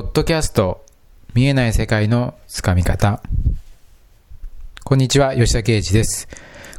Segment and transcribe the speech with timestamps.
[0.00, 0.82] ポッドキャスト
[1.34, 3.20] 見えない世界のつかみ方
[4.82, 6.26] こんにちは吉田圭一です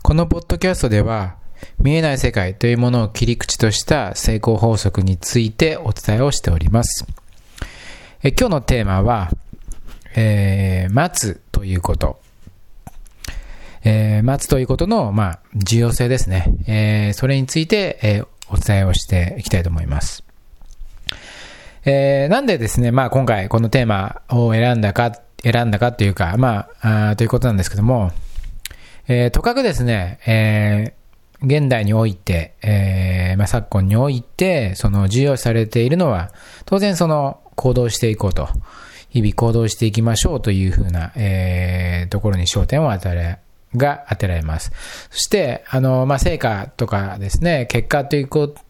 [0.01, 1.35] このポッドキャストでは
[1.77, 7.05] 見えない世界というものを切り口とした成功法則についてお伝えをしております
[8.23, 9.29] え今日のテーマは、
[10.15, 12.19] えー、待つということ
[13.83, 16.55] えー、待つということの、まあ、重要性ですね。
[16.67, 20.23] えー、それについて、えー、お伝えをしていきたいと思います。
[21.83, 25.11] えー、なんでですね、まあ今回このテーマを選んだか、
[25.43, 28.11] 選んだかというか、まあ、あということなんですけども、
[29.07, 36.31] えー、とかくですね、えー、現代において、えー、まあ昨今において、その重要視されているのは、
[36.65, 38.47] 当然その行動していこうと、
[39.09, 43.39] 日々行動していきましょうというふうな、えー、ところに焦点を与え
[43.75, 44.71] が当てられます。
[45.09, 48.61] そして、あの、まあ、成果とかですね、結果ということ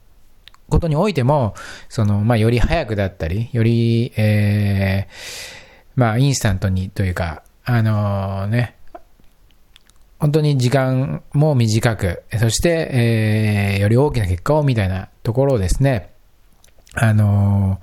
[0.71, 1.53] ことにおいても、
[1.89, 5.11] その、まあ、より早くだったり、より、えー、
[5.95, 8.75] まあ、インスタントにというか、あのね、
[10.19, 16.11] 本当に時間も短く、そして、えー、より大きな結果をみたいなところをですね、
[16.93, 17.79] あの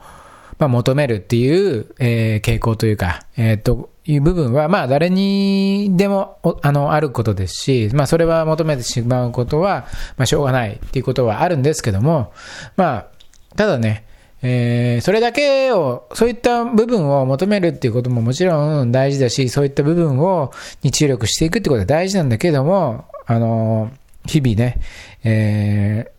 [0.59, 12.33] まあ、求めるっていう、えー、傾向というか、えっ、と、いう部分は、まあ、誰にでも、あの、あることですし、まあ、それは求めてしまうことは、まあ、しょうがないっていうことはあるんですけども、
[12.77, 13.07] まあ、
[13.55, 14.07] ただね、
[14.41, 23.91] えー、それだけを、そういった部分を求めるっていうことももちろん大事だし、そういった部分を、に注力していくってことは大事なんだけども、あの、
[24.27, 24.81] 日々ね、
[25.23, 26.18] えー、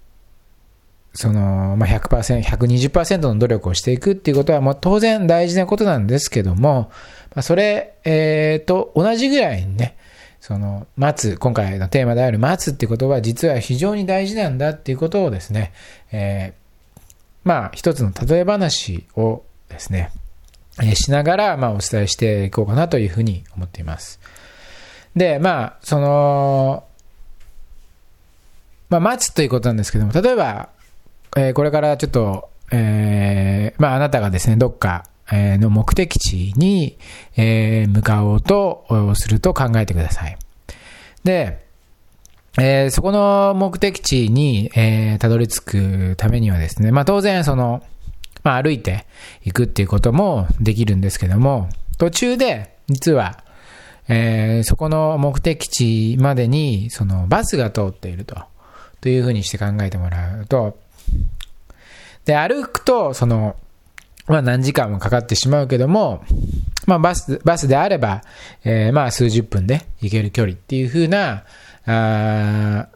[1.14, 6.92] その、まあ100%、120%の努力をしていくっていうことはもう当然大事なことなんですけども、
[7.36, 9.98] まあ、それ、えー、と同じぐらいにね、
[10.40, 15.74] その、待つ、今回のテーマである待つっていうことは実は非常に大事なんだっていうことをですね、
[16.12, 17.00] えー、
[17.44, 20.12] まあ一つの例え話をですね、
[20.82, 24.20] えしながら、まあお伝えしていこうかなというふうに思っています。
[25.16, 26.84] で、まあ、その、
[28.90, 30.70] まあ待つということなんですけども、例えば、
[31.38, 36.98] えー、これからちょっと、えー、まああなたがですね、どっか、えの目的地に、
[37.38, 40.38] え向かおうとすると考えてください。
[41.24, 41.70] で、
[42.58, 47.84] えー、そこの目的地に、えー、たどり着くためにはですね、まあ当然その、
[48.44, 49.06] まあ歩いて
[49.44, 53.44] いくっていうこともできるんですけども、途中で実は、
[54.08, 58.36] えー、そこの目的地までにそのバスが通っていると、
[59.02, 60.78] というふうにして考えてもらうと、
[62.26, 63.56] で、歩くと、その、
[64.28, 66.24] まあ何時間もかかってしまうけども、
[66.86, 68.22] まあバス、バスであれば、
[68.64, 71.46] えー、まあ数十分で行ける距離っていう風な、
[71.86, 72.88] あ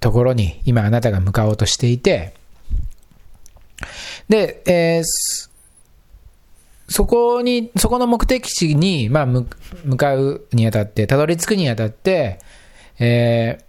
[0.00, 2.32] ところに今あなたが向かおうとしていて、
[4.28, 5.04] で、えー、
[6.88, 9.46] そこに、そこの目的地に、まあ、向
[9.96, 12.40] かうにあたって、たどり着くにあたって、
[12.98, 13.64] えー、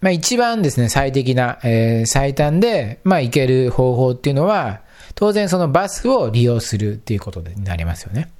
[0.00, 4.80] まあ一番ですね、最適な、えー、最短で、まあ行ける方法っていうのは、
[5.14, 8.30] 当然そのバスを利用するっていうことになりますよね。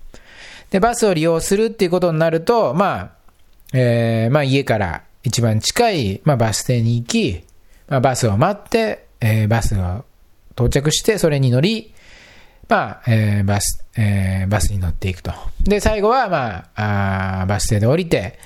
[0.71, 3.11] で、バスを利用するっていうことになると、まあ、
[3.73, 7.45] えー、まあ家から一番近い、まあ、バス停に行き、
[7.89, 10.05] まあ、バスを待って、えー、バスが
[10.53, 11.93] 到着して、それに乗り、
[12.69, 15.33] まあ、えー、バス、えー、バスに乗っていくと。
[15.63, 18.39] で、最後は、まあ、あバス停で降りて、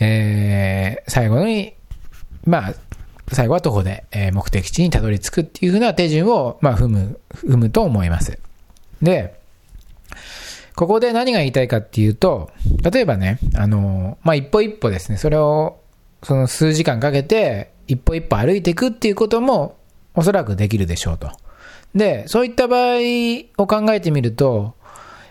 [0.00, 1.74] えー、最後に、
[2.44, 2.74] まあ、
[3.32, 8.38] 最後は徒歩で、目的地にたどり着くっていう風な手順を、まあ、踏む、踏むと思います。
[9.02, 9.38] で、
[10.74, 12.50] ここで何が言いたいかっていうと、
[12.90, 15.80] 例えばね、あの、まあ、一歩一歩ですね、それを、
[16.22, 19.76] その数時間かけて、一歩一歩歩いていくっていうことも、
[20.14, 21.30] おそらくできるでしょうと。
[21.94, 22.98] で、そういった場合
[23.58, 24.74] を考えてみると、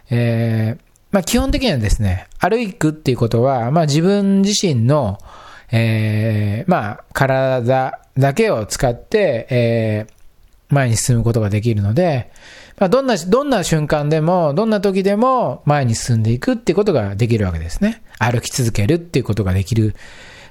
[0.10, 0.82] えー、
[1.12, 5.18] まあ、基本的にはですね、歩くっていうことは、まあ、自分自身の、
[5.72, 12.32] えー、まあ、体だけを使って、えー、前に進むことができるので、
[12.78, 18.02] まあ、どんな、どんな瞬間でも、どんな時でも前に進んでいくっていうことができるわけですね。
[18.20, 19.96] 歩き続けるっていうことができる。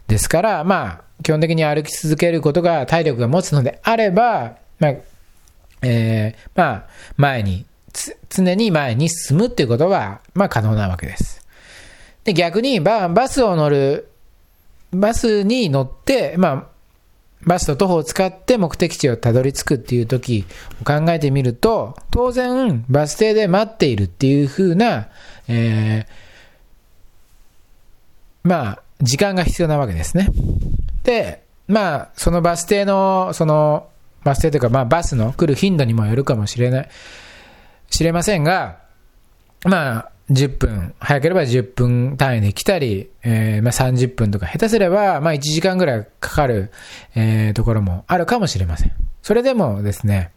[0.08, 4.94] ですから、まあ、基本的に歩き続けることが体力が持つのであれば、まあ、
[5.82, 6.86] えー、まあ、
[7.16, 7.64] 前に、
[8.28, 11.46] 常に前に進むっていうことは、まあ、可能なわけです。
[12.24, 14.08] で、逆にバ、バスを乗る
[14.92, 16.66] バスに乗って、まあ、
[17.46, 20.44] バスと徒歩を使って目的地をたどり着くっていう時
[20.80, 25.08] を考えてみると、当然バス停で待っているっていう風な、
[25.48, 30.28] えー、まあ、時間が必要なわけですね。
[31.04, 33.88] で、まあ、そのバス停の、その、
[34.24, 36.88] バス停というか、まあ、バスの来る頻度にもよるかもしれない、
[37.90, 38.78] 知れませんが、
[39.64, 46.72] まあ、10分、早ければ10分単位で来たり、えー、まあ30分とか、下手すれば、まあ1時間ぐらいかかる、
[47.14, 48.92] えー、ところもあるかもしれません。
[49.22, 50.32] それでもですね、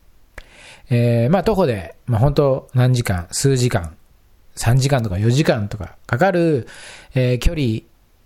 [0.91, 3.95] えー、まあ徒歩で、まあ本当何時間、数時間、
[4.57, 6.67] 3時間とか4時間とかかかる、
[7.15, 7.81] えー、距離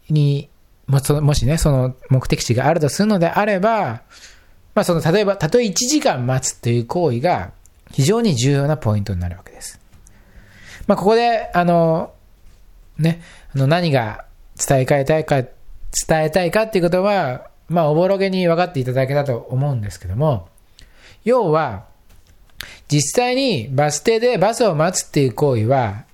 [0.10, 0.50] に
[0.88, 4.02] も、もしね、その目的地があるとするのであれば、
[4.76, 7.52] まあその、例えば、たとえ1時間待つという行為が
[7.92, 9.80] 非常に重要なポイントになるわけです。
[10.88, 12.14] まあここで、あの、
[12.98, 13.22] ね、
[13.56, 14.26] あの何が
[14.58, 15.52] 伝えたいか、伝
[16.10, 20.50] えたいかっていうことは、まあおぼろげに分かっていただけたと思うんですけども、
[21.24, 21.86] 要は、
[22.88, 26.06] 実際にバス停でバスを待つっていう行為は、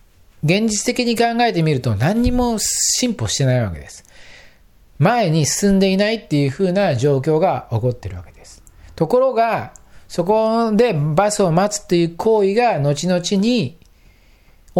[0.44, 4.06] 現実的に考えてみると何にも進歩してないわけです。
[4.98, 8.64] 前に進んでいないっていう風な状況が起こってるわけです。
[8.96, 9.74] ところが、
[10.08, 13.78] そこでバスを待つという行為が後々に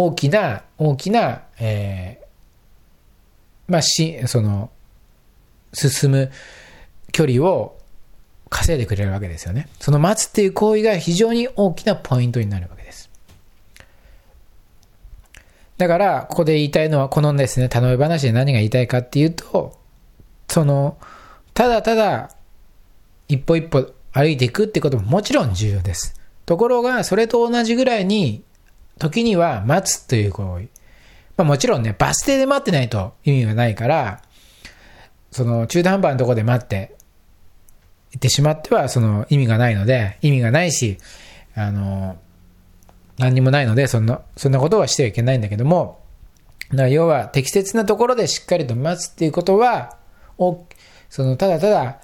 [0.04, 4.70] 大きな、大きな、えー、まあ、し、その、
[5.72, 6.30] 進む
[7.12, 7.78] 距離を
[8.48, 9.68] 稼いでくれるわけですよね。
[9.78, 13.10] その待つっていう行為が非常に大きなポイントになるわけです。
[15.78, 19.78] だから、ここで言いたいのは、このですね、頼み話で何が言いたいかっていうと、
[20.48, 20.98] その、
[21.54, 22.30] ただただ、
[23.28, 26.20] 一歩一歩歩いていくってことももちろん重要です。
[26.44, 28.42] ところが、それと同じぐらいに、
[29.00, 30.68] 時には待つという行為。
[31.36, 34.22] まあもちろんね、バス停で待ってないと意味がないから、
[35.32, 36.94] その中途半端なとこで待って
[38.12, 40.98] 行ってしまってはその意味がないので、意味がないし、
[41.54, 42.18] あの、
[43.18, 46.00] 何にもないので、そんな、そんなことはしてはいけないんだけども、
[46.90, 49.96] 要は適切なところでしっかりと待つっていうことは、
[50.38, 50.66] お
[51.08, 52.00] そのただただ、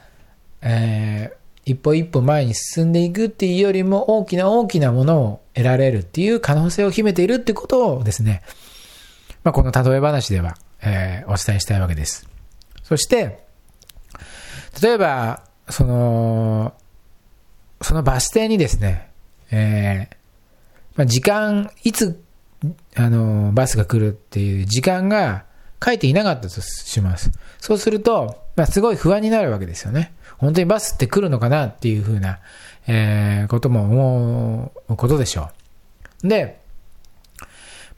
[0.62, 8.42] えー、一歩一歩前に進んでいくっていうよりも大きな大きなものを得られるっていう可能性を秘めているってことをですね、
[9.42, 12.28] まあ、この例え話では、えー、お伝えしたいわけです。
[12.84, 13.44] そして、
[14.80, 16.72] 例えば、その、
[17.82, 19.10] そのバス停にですね、
[19.50, 20.16] えー、
[20.94, 22.22] まあ、時間、いつ、
[22.94, 25.45] あの、バスが来るっていう時間が
[25.84, 27.30] 書いていなかったとします。
[27.58, 30.12] そうすると、まあ、すごい不安になるわけですよね。
[30.38, 32.40] 本当にバスって来るのかなっていうふうな、
[32.86, 35.50] えー、ことも思うことでしょ
[36.22, 36.28] う。
[36.28, 36.60] で、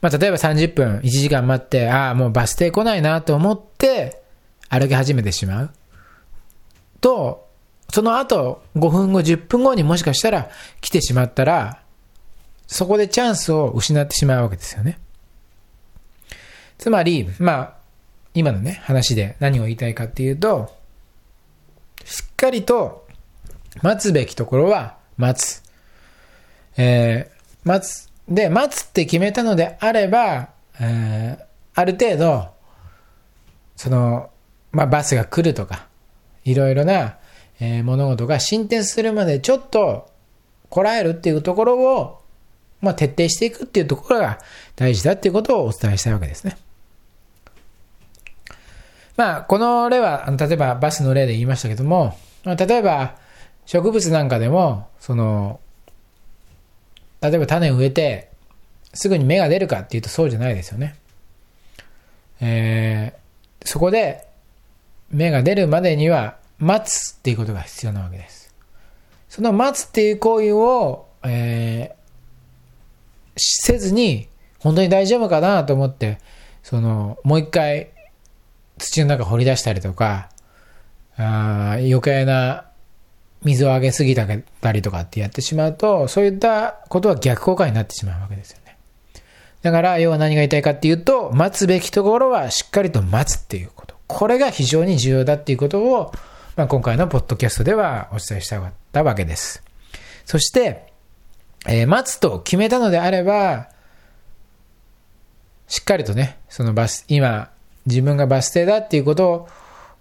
[0.01, 4.21] まあ、例えば30分、1時間待って、ああ、もうバス停来ないなと思って、
[4.69, 5.69] 歩き始めてしまう。
[7.01, 7.47] と、
[7.91, 10.49] その後、5分後、10分後にもしかしたら
[10.79, 11.81] 来てしまったら、
[12.67, 14.99] そこでチャンスを失ってしまうわけですよね。
[16.79, 17.73] つまり、まあ、
[18.33, 20.73] 今のね、話で何を言いたいかっていうと、
[22.05, 23.05] しっかりと
[23.83, 25.61] 待つべきところは待つ。
[26.77, 28.09] えー、待つ。
[28.29, 30.49] で、待つって決めたのであれば、
[30.79, 31.43] えー、
[31.75, 32.47] ある程度、
[33.75, 34.29] その、
[34.71, 35.87] まあ、バスが来るとか、
[36.45, 37.17] いろいろな、
[37.59, 40.09] えー、物事が進展するまでちょっと
[40.69, 42.21] こらえるっていうところを、
[42.79, 44.39] まあ、徹底していくっていうところが
[44.77, 46.55] 大事だっていうことをお伝えしたいわけですね。
[49.19, 53.17] まあ、この例は、例えばバスの例で言いましたけども、例えば
[53.65, 55.59] 植物なんかでも、その、
[57.19, 58.31] 例えば種を植えて、
[58.93, 60.95] すぐに芽が出るかっていうとそうじゃないですよね。
[62.39, 64.25] えー、そこで
[65.11, 68.55] 芽が出るまでには待つっていうことが必要なわけです。
[69.27, 76.19] その待つっていう行為を、えー、せずに、本当に大丈夫かなと思って、
[76.63, 77.89] その、もう一回
[78.79, 80.29] 土の中掘り出したりとか、
[81.17, 82.65] あ余計な
[83.43, 84.25] 水をあげすぎた
[84.71, 88.77] りとかってやってしまうと、そういったことは逆効果になってしまうわけですよね。
[89.61, 93.95] だから、要は何が言いたいかっていうと、待つべきところはしっかりと待つっていうこと。
[94.07, 96.11] これが非常に重要だっていうことを、
[96.55, 99.63] まあ、今回のポッドキャストではお伝えしたかったわけです。
[100.25, 100.91] そして、
[101.67, 103.69] えー、待つと決めたのであれば、
[105.67, 107.51] しっかりとね、そのバス、今、
[107.89, 109.47] 自分がバス停だっていうこと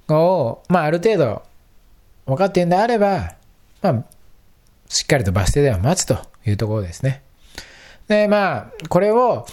[0.08, 1.42] を、まあ、ある程度
[2.26, 3.34] 分かっているんであれば、
[3.82, 4.04] まあ、
[4.88, 7.22] しっかりとバス停では待つというところですね。
[8.06, 9.46] で、まあ、これを、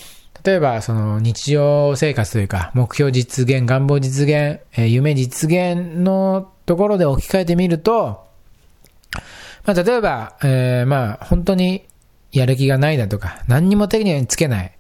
[0.44, 8.26] 例えば、その日常生活というか、目標実現、願望実現、え夢実現のところで置き換えてみると、
[9.66, 11.86] まあ、例えば、えー、まあ、本当に
[12.32, 14.72] やる気がないだとか、何にも手につけない、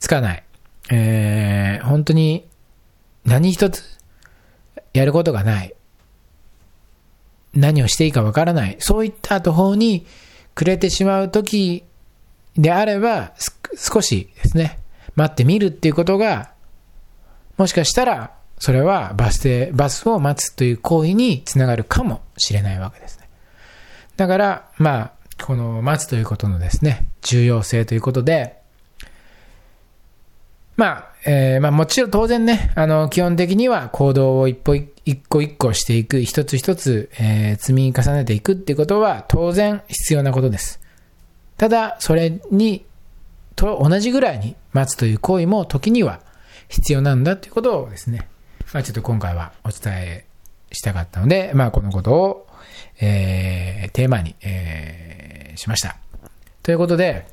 [0.00, 0.44] つかない、
[0.90, 2.48] えー、本当に
[3.24, 3.98] 何一つ
[4.92, 5.74] やることがない、
[7.54, 10.06] 何をしていいかわからない、そういった途方に
[10.54, 11.84] 暮れてしまうとき
[12.56, 13.32] であれば、
[13.76, 14.78] 少しですね、
[15.14, 16.52] 待ってみるっていうことが、
[17.56, 23.28] もしかしたら、それはバス停、バスを待つという行為につながるかもしれないわけですね。
[24.16, 25.12] だから、まあ、
[25.44, 28.61] この待つということのですね、重要性ということで、
[30.82, 40.80] まあ、えー、まあもちろん当然ね、あの、基本的には行動を一歩一個一個していく、一つ一つ、えー、積み重ねていくっていうことは当然必要なことです。
[41.56, 42.84] ただ、それに、
[43.54, 46.18] と同じぐらいに待つという行為も時には
[46.68, 48.26] 必要なんだということをですね、
[48.72, 50.26] まあちょっと今回はお伝え
[50.72, 52.46] したかったので、まあこのことを、
[53.00, 55.96] えー、テーマに、えー、しました。
[56.64, 57.26] ということで、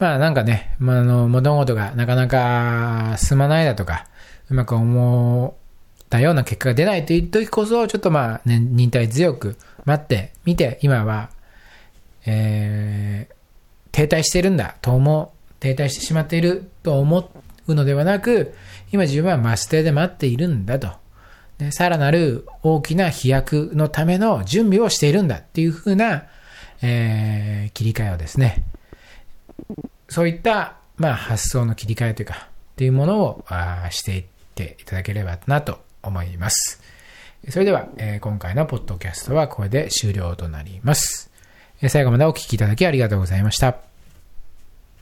[0.00, 4.06] まあなんかね、まあ、あの、物事がなかなか進まないだとか、
[4.48, 5.54] うまく思
[6.02, 11.28] ったような結果が出ないという時こそ、ちょっとまあ、ね、忍耐強く待ってみて、今は、
[12.24, 13.34] えー、
[13.92, 17.30] 停滞してるんだと思う、停滞してしまっていると思
[17.66, 18.54] うのではなく、
[18.92, 20.88] 今自分はマステで待っているんだと。
[21.58, 26.24] でさらなる大きな飛躍のための準備をしているんだっていうふうな、
[26.80, 28.64] えー、切り替えをですね、
[30.08, 34.24] そういった、まあ、発想の切り替えというか、っていうものをあしていっ
[34.54, 36.82] ていただければなと思います。
[37.48, 41.30] それでは、えー、今回のポッドキャストはこれで終了となります。
[41.88, 43.89] 最後までお聴きいただきありがとうございました。